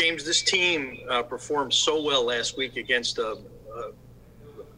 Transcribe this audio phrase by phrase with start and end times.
[0.00, 3.36] James, this team uh, performed so well last week against a,
[3.76, 3.92] a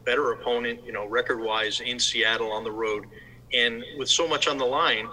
[0.04, 3.06] better opponent, you know, record-wise in Seattle on the road,
[3.52, 5.08] and with so much on the line,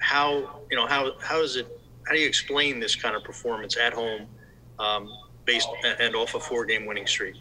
[0.00, 1.68] how you know how how is it?
[2.08, 4.26] How do you explain this kind of performance at home,
[4.80, 5.08] um,
[5.44, 7.36] based and off a four-game winning streak?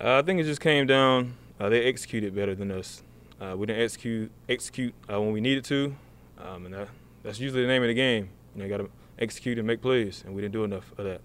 [0.00, 1.34] Uh, I think it just came down.
[1.58, 3.02] Uh, they executed better than us.
[3.40, 5.96] Uh, we didn't execute execute uh, when we needed to,
[6.38, 6.88] um, and that,
[7.24, 8.28] that's usually the name of the game.
[8.54, 11.04] You know, you got to execute and make plays, and we didn't do enough of
[11.04, 11.20] that.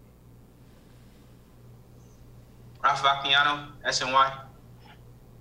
[2.83, 4.33] Ralph Vacchiano, SNY.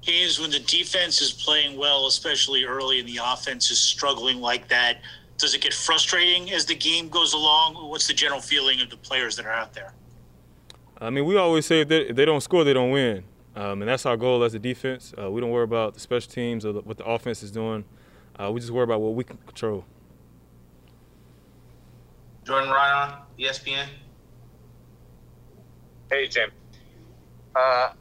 [0.02, 4.68] Games when the defense is playing well, especially early, and the offense is struggling like
[4.68, 4.98] that,
[5.38, 7.74] does it get frustrating as the game goes along?
[7.74, 9.92] What's the general feeling of the players that are out there?
[11.00, 13.24] I mean, we always say if they, if they don't score, they don't win.
[13.56, 15.12] Um, and that's our goal as a defense.
[15.20, 17.84] Uh, we don't worry about the special teams or the, what the offense is doing.
[18.38, 19.84] Uh, we just worry about what we can control.
[22.44, 23.86] Jordan Raanan, ESPN.
[26.10, 26.50] Hey, Jim.
[27.54, 27.92] Uh,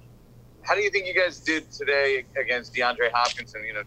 [0.64, 3.53] how do you think you guys did today against DeAndre Hopkins?
[3.53, 3.84] And you know,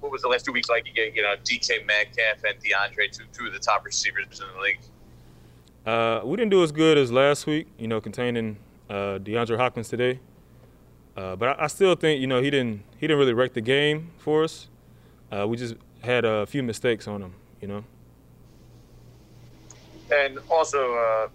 [0.00, 0.86] what was the last two weeks like?
[0.86, 4.46] You get you know DK Metcalf and DeAndre, two two of the top receivers in
[4.54, 4.80] the league.
[5.84, 7.66] Uh, we didn't do as good as last week.
[7.78, 10.20] You know, containing uh, DeAndre Hopkins today.
[11.16, 13.60] Uh, but I, I, still think you know he didn't he didn't really wreck the
[13.60, 14.68] game for us.
[15.32, 17.34] Uh, we just had a few mistakes on him.
[17.60, 17.84] You know.
[20.12, 21.28] And also, uh,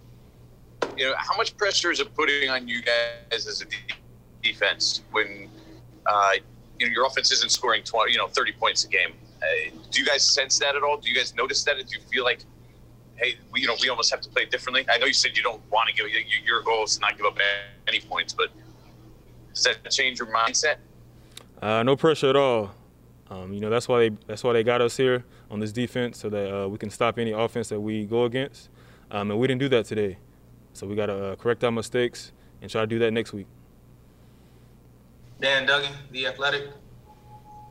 [0.97, 3.66] you know, how much pressure is it putting on you guys as a
[4.44, 5.50] defense when
[6.05, 6.31] uh,
[6.80, 9.14] you know your offense isn't scoring 20, you know, 30 points a game?
[9.42, 10.97] Uh, do you guys sense that at all?
[10.97, 11.77] Do you guys notice that?
[11.77, 12.44] Do you feel like,
[13.16, 14.86] hey, we, you know, we almost have to play differently?
[14.89, 16.08] I know you said you don't want to give
[16.45, 17.38] your goal is to not give up
[17.88, 18.49] any points, but
[19.53, 20.75] does that change your mindset?
[21.61, 22.72] Uh, no pressure at all.
[23.31, 26.19] Um, you know that's why they that's why they got us here on this defense
[26.19, 28.69] so that uh, we can stop any offense that we go against.
[29.09, 30.17] Um, and we didn't do that today,
[30.73, 33.47] so we got to uh, correct our mistakes and try to do that next week.
[35.39, 36.71] Dan Duggan, the Athletic.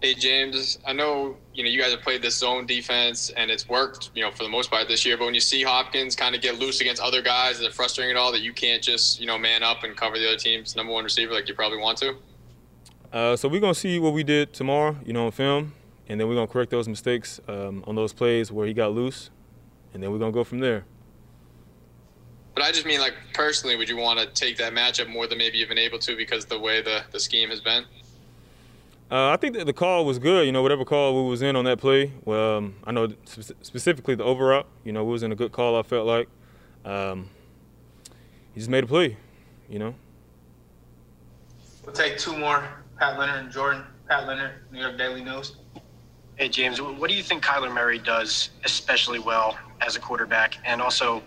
[0.00, 3.68] Hey James, I know you know you guys have played this zone defense and it's
[3.68, 5.18] worked, you know, for the most part this year.
[5.18, 8.16] But when you see Hopkins kind of get loose against other guys, is it frustrating
[8.16, 10.74] at all that you can't just you know man up and cover the other team's
[10.74, 12.16] number one receiver like you probably want to?
[13.12, 15.72] Uh, so we're gonna see what we did tomorrow, you know, on film,
[16.08, 19.30] and then we're gonna correct those mistakes um, on those plays where he got loose,
[19.92, 20.84] and then we're gonna go from there.
[22.54, 25.38] But I just mean, like personally, would you want to take that matchup more than
[25.38, 27.84] maybe you've been able to because the way the the scheme has been?
[29.10, 30.46] Uh, I think that the call was good.
[30.46, 32.12] You know, whatever call we was in on that play.
[32.24, 35.76] Well, um, I know specifically the over You know, we was in a good call.
[35.76, 36.28] I felt like
[36.84, 37.28] um,
[38.54, 39.16] he just made a play.
[39.68, 39.94] You know.
[41.84, 42.68] We'll take two more.
[43.00, 43.82] Pat Leonard and Jordan.
[44.08, 45.56] Pat Leonard, New York Daily News.
[46.36, 50.80] Hey James, what do you think Kyler Murray does especially well as a quarterback, and
[50.80, 51.22] also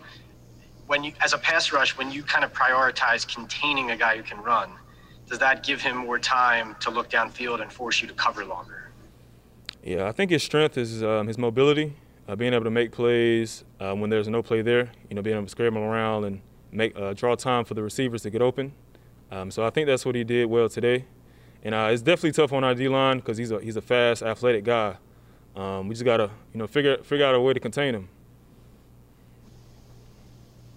[0.88, 4.23] when you, as a pass rush, when you kind of prioritize containing a guy who
[4.23, 4.69] can run?
[5.28, 8.91] does that give him more time to look downfield and force you to cover longer?
[9.84, 11.95] Yeah, I think his strength is um, his mobility,
[12.28, 14.91] uh, being able to make plays uh, when there's no play there.
[15.09, 16.41] You know, being able to scramble around and
[16.72, 18.73] make uh, draw time for the receivers to get open.
[19.31, 21.05] Um, so I think that's what he did well today.
[21.63, 24.22] And uh, it's definitely tough on our D line because he's a he's a fast,
[24.22, 24.97] athletic guy.
[25.56, 28.09] Um, we just gotta you know figure figure out a way to contain him.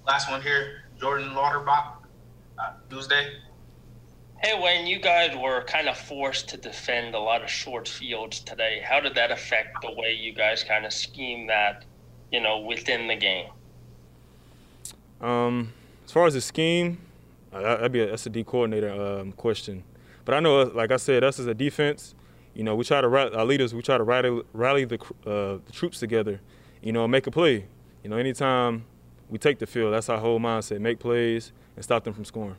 [0.06, 1.96] Last one here, Jordan Lauterbach,
[2.58, 3.32] uh, Tuesday.
[4.38, 8.38] Hey, when you guys were kind of forced to defend a lot of short fields
[8.40, 11.84] today, how did that affect the way you guys kind of scheme that,
[12.30, 13.46] you know, within the game?
[15.22, 15.72] Um,
[16.04, 16.98] as far as the scheme,
[17.50, 19.82] uh, that'd be a, that's a D coordinator um, question.
[20.26, 22.14] But I know, like I said, us as a defense,
[22.52, 25.72] you know, we try to our leaders, we try to rally, rally the, uh, the
[25.72, 26.40] troops together,
[26.82, 27.66] you know, make a play.
[28.02, 28.86] You know, anytime
[29.30, 32.56] we take the field, that's our whole mindset: make plays and stop them from scoring.